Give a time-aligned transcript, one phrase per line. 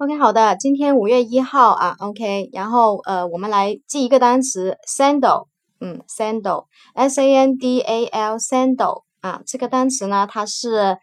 [0.00, 5.46] OK，好的，今天五月一号啊，OK，然后呃，我们来记一个单词，sandal，
[5.80, 10.98] 嗯，sandal，S A N D A L，sandal 啊，这个单词呢，它是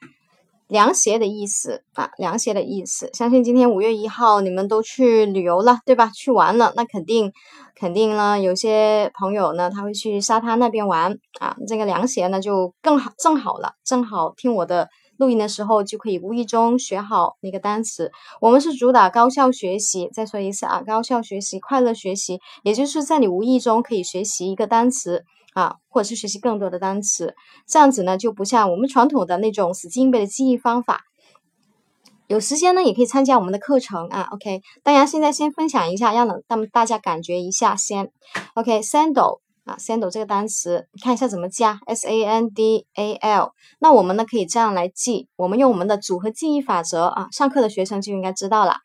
[0.70, 3.10] 凉鞋的意思啊，凉鞋的意思。
[3.12, 6.10] 相信今天五月一号你们都去旅游了，对吧？
[6.16, 7.34] 去玩了，那肯定
[7.76, 14.88] 肯定呢，有些朋友呢，他会去沙滩那边玩啊，这个凉鞋呢就更好，正好了，正好听我的。
[15.18, 18.12] 录音的时候就可以无意中学好那个单词。
[18.42, 25.24] 我们是主打高效学习，再说一次啊，高效学习，快乐学习，也就是在你无意中可以学习一个单词
[25.54, 27.36] 啊，或者是学习更多的单词。
[27.66, 31.02] 这样子呢，就不像我们传统的那种死记硬背的记忆方法。
[32.28, 34.30] 有时间呢，也可以参加我们的课程啊。
[34.32, 38.12] OK，大家现在先分享一下，让让大家感觉一下先。
[38.56, 39.45] OK，sandal。
[39.66, 43.52] 啊，sandal 这个单词，看一下怎么加，s a n d a l。
[43.80, 48.78] 那我们呢可以这样来记，我们用我们的组合记忆法则啊，上课的学生就应该知道了。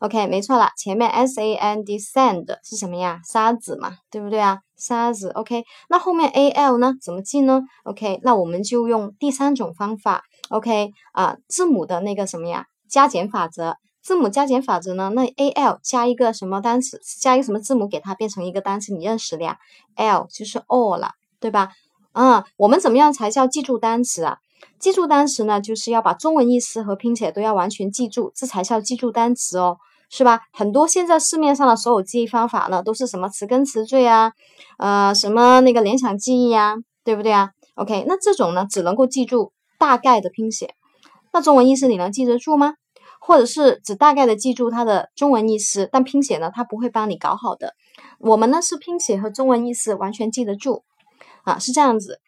[0.00, 3.20] OK，没错了，前面 s a n d sand 是什么呀？
[3.24, 4.60] 沙子嘛，对不对啊？
[4.76, 5.30] 沙子。
[5.30, 6.94] OK，那后面 a l 呢？
[7.00, 10.22] 怎么记呢？OK，那我们就用第三种方法。
[10.50, 12.66] OK，啊，字母的那个什么呀？
[12.88, 13.76] 加减法则。
[14.06, 15.10] 字母加减法则呢？
[15.16, 19.58] 那 a l 加一个什么单词，加一个什么字母，给它变成一个单词，你认识的呀
[19.96, 21.70] ？l 就是 all 了，对吧？
[22.12, 24.38] 啊，我们怎么样才叫记住单词啊？
[24.78, 30.42] 记住单词呢，就是要把中文意思和拼写都要完全记住，这才叫记住单词哦，是吧？
[30.52, 34.30] 很多现在市面上的所有记忆方法呢，都是什么词根词缀啊，
[34.78, 40.76] 呃，什么那个联想记忆呀，对不对啊？OK，那这种呢，只能够记住大概的拼写，
[41.32, 42.74] 那中文意思你能记得住吗？
[43.26, 47.74] 或者是只大概的记住它的中文意思，但拼写呢，它不会帮你搞好的。
[48.20, 50.84] 我们呢是拼写和中文意思完全记得住
[51.42, 52.20] 啊，是这样子。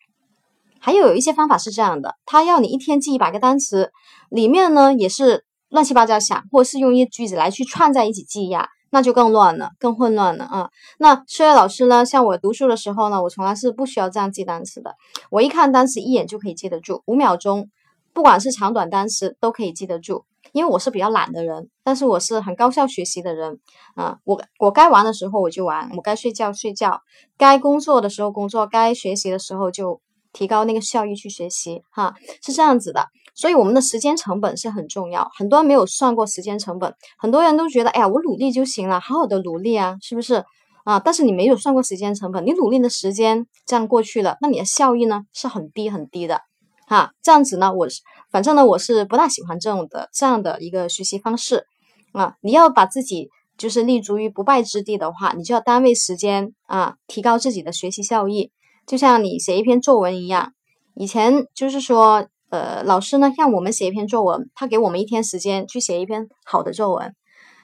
[0.80, 3.92] 还有有一些方法是这样的，他要你一天记一百个单词，
[4.28, 10.70] 里面呢也是乱七八糟想，或者是用一句子来去串在一起记呀，那就更乱了，更混乱了啊。
[10.98, 14.96] 那数学老师呢，像我读书的时候呢，我从来是不需要这样记单词的，
[15.30, 17.70] 我一看单词一眼就可以记得住，五秒钟，
[18.12, 20.24] 不管是长短单词都可以记得住。
[20.52, 23.58] 因为我是比较懒的人，但是我是很高效学习的人
[23.94, 24.18] 啊。
[24.24, 27.00] 我我该玩的时候我就玩，我该睡觉睡觉，
[27.36, 30.00] 该工作的时候工作，该学习的时候就
[30.32, 33.06] 提高那个效益去学习哈，是这样子的。
[33.34, 40.44] 所以我们的时间成本是很重要，很多人没有算过时间成本，很多人都觉得哎呀我努力就行了，好好的努力啊，是不是
[40.84, 40.98] 啊？
[40.98, 46.40] 但是你没有算过时间成本，你努力的时间这样过去了，那你的效益呢是很低很低的。
[46.88, 48.00] 哈，这样子呢，我是
[48.30, 51.66] 反正呢，我是不大喜欢这种的这样的一个学习方式
[52.12, 52.34] 啊。
[52.40, 53.28] 你要把自己
[53.58, 58.50] 就是立足于不败之地的话，你就要单位时间啊，提高自己的学习效益。
[58.86, 60.54] 就像你写一篇作文一样，
[60.94, 67.14] 以前就是说，呃，老师呢让我们写一篇作文，他给我们一天时间去写一篇好的作文。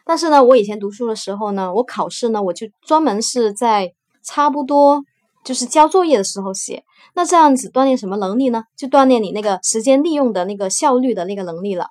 [0.05, 5.03] 但是呢，我以前读书的时候呢，我考试呢，我就专门是在差不多。
[5.45, 6.83] 就是交作业的时候写，
[7.15, 8.65] 那这样子锻炼什么能力呢？
[8.77, 11.89] 就锻炼你那个时间利用的那个效率的那个能力了。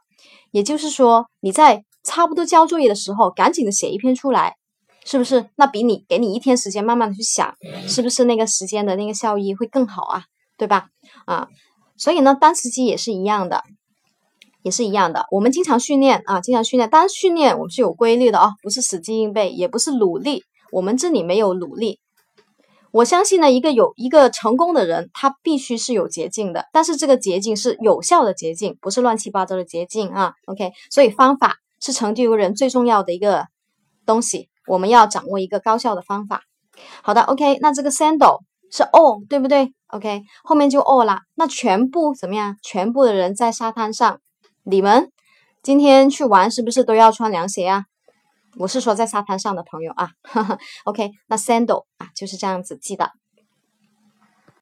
[0.52, 4.56] 也就是说，你在差不多交作业的时候，赶紧的写一篇出来，
[5.06, 5.50] 是不是？
[5.56, 7.56] 那比你给你一天时间慢慢的去想，
[7.88, 10.24] 是不是那个时间的那个效益会更好啊？
[10.58, 10.88] 对吧？
[11.26, 11.48] 啊，
[11.98, 13.64] 所以呢，单词机也是一样的，
[14.62, 15.26] 也是一样的。
[15.32, 22.00] 我们经常训练啊，经常训练，当然训练我们是有规律的啊，不是死记硬背，也不是努力，我们这里没有努力。
[22.94, 30.34] 我相信呢，一个有一个成功的人，他必须是有捷径的，但是这个捷径是有效的捷径，不是乱七八糟的捷径啊。
[30.46, 33.48] OK，所以方法是成就一个人最重要的一个
[34.06, 36.44] 东西，我们要掌握一个高效的方法。
[37.02, 41.22] 好的，OK，那这个 sandal 是 all 对不对？OK，后面就 all 啦。
[41.34, 42.58] 那全部怎么样？
[42.62, 44.20] 全部的人在沙滩上，
[44.64, 45.10] 你们
[45.64, 47.86] 今天去玩是不是都要穿凉鞋啊？
[48.58, 50.10] 我是说在沙滩上的朋友啊，
[50.86, 53.12] OK，那 sandal 啊就是这样子记的。